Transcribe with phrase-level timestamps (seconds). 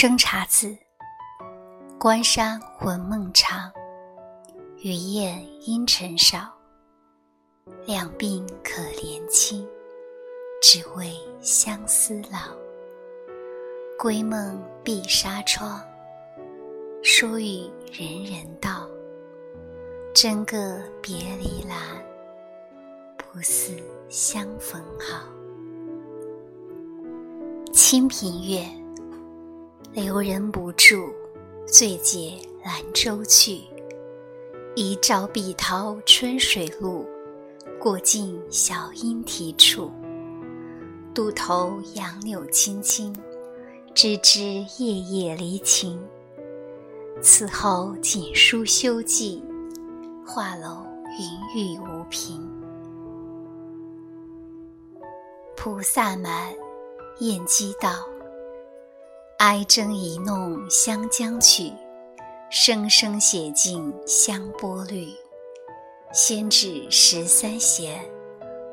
[0.00, 0.78] 生查子，
[1.98, 3.68] 关山魂梦长，
[4.76, 6.54] 雨雁阴沉少。
[7.84, 9.66] 两鬓可怜青，
[10.62, 12.38] 只为相思老。
[13.98, 15.82] 归梦闭纱窗，
[17.02, 18.86] 说与人人道。
[20.14, 21.76] 真个别离难，
[23.16, 23.76] 不似
[24.08, 25.26] 相逢好。
[27.72, 28.64] 清平乐，
[29.92, 31.12] 留人不住，
[31.66, 33.62] 醉解兰舟去。
[34.76, 37.06] 一朝碧涛春水路，
[37.80, 39.90] 过尽小莺啼处。
[41.14, 43.12] 渡头杨柳青青，
[43.94, 46.00] 枝枝叶叶离情。
[47.20, 49.42] 此后锦书休寄。
[50.24, 50.84] 画楼
[51.18, 52.38] 云雨无凭，
[55.56, 56.54] 菩萨蛮，
[57.20, 58.06] 燕姬道。
[59.38, 61.72] 哀筝一弄湘江曲，
[62.50, 65.06] 声声写尽香波绿。
[66.12, 68.04] 先至十三弦，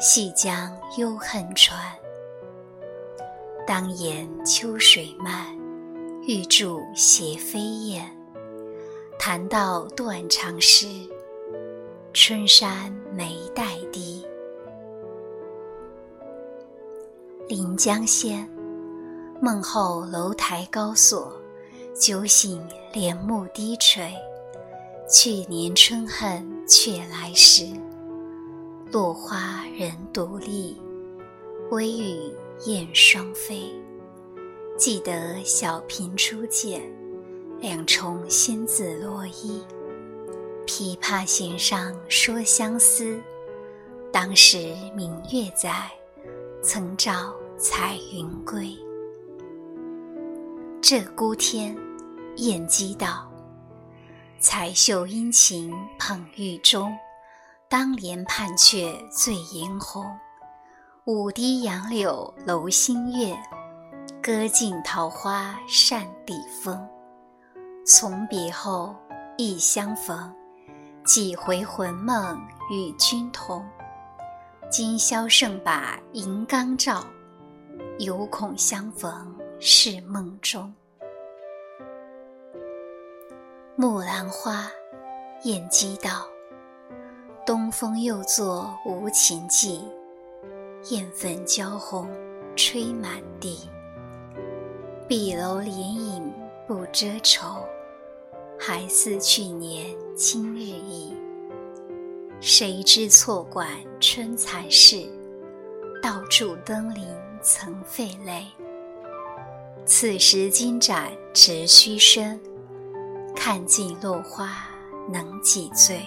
[0.00, 1.78] 细将幽恨传。
[3.68, 5.56] 当言秋水漫，
[6.26, 8.10] 欲著斜飞燕。
[9.16, 10.88] 弹到断肠诗。
[12.12, 14.26] 春山眉带低，
[17.46, 18.57] 临江仙。
[19.40, 21.32] 梦后楼台高锁，
[21.94, 22.60] 酒醒
[22.92, 24.12] 帘幕低垂。
[25.08, 27.64] 去年春恨却来时，
[28.90, 30.76] 落花人独立，
[31.70, 32.32] 微雨
[32.66, 33.72] 燕双飞。
[34.76, 36.82] 记得小平初见，
[37.60, 39.62] 两重仙字罗衣。
[40.66, 43.16] 琵琶弦上说相思，
[44.12, 45.88] 当时明月在，
[46.60, 48.76] 曾照彩云归。
[50.80, 51.76] 鹧鸪天，
[52.36, 53.28] 燕姬道。
[54.38, 56.96] 彩袖殷勤捧玉钟，
[57.68, 60.06] 当年盼却醉颜红。
[61.04, 63.36] 舞堤杨柳楼新月，
[64.22, 66.88] 歌尽桃花扇底风。
[67.84, 68.94] 从别后，
[69.36, 70.32] 忆相逢。
[71.04, 72.38] 几回魂梦
[72.70, 73.66] 与君同，
[74.70, 77.04] 今宵剩把银缸照，
[77.98, 80.72] 犹恐相逢是梦中。
[83.74, 84.70] 木兰花，
[85.42, 86.28] 燕姬道。
[87.44, 89.82] 东风又作无情寄，
[90.90, 92.08] 燕粉娇红
[92.54, 93.68] 吹满地。
[95.08, 96.32] 碧楼连影
[96.66, 97.64] 不遮愁。
[98.60, 101.16] 还似去年今日意，
[102.40, 103.68] 谁知错管
[104.00, 105.08] 春残事，
[106.02, 107.06] 到处登临
[107.40, 108.46] 曾费泪。
[109.90, 112.38] 此时金盏直须声，
[113.34, 114.68] 看尽落花
[115.10, 116.02] 能几醉？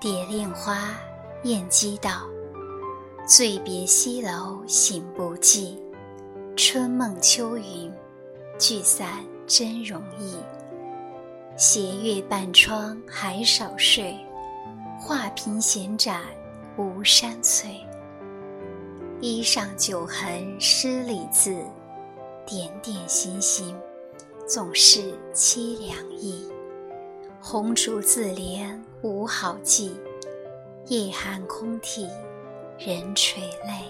[0.00, 0.88] 蝶恋花，
[1.44, 2.22] 燕姬道。
[3.28, 5.80] 醉别西楼醒不记，
[6.56, 7.92] 春梦秋云
[8.58, 9.24] 聚散。
[9.46, 10.34] 真容易，
[11.56, 14.18] 斜月半窗还少睡，
[14.98, 16.22] 画屏闲展
[16.76, 17.80] 无山翠。
[19.20, 21.56] 衣上酒痕诗里字，
[22.44, 23.74] 点点星星
[24.46, 26.46] 总是凄凉意。
[27.40, 29.96] 红烛自怜无好计，
[30.88, 32.06] 夜寒空啼
[32.78, 33.86] 人垂泪。